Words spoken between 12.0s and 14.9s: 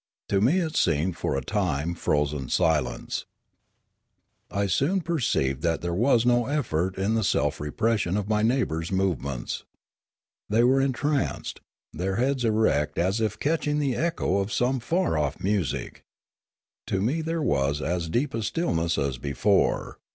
heads erect as if catching the echo of some